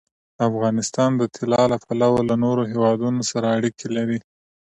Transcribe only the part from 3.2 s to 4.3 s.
سره اړیکې لري.